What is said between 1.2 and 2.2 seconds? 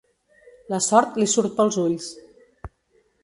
li surt pels ulls.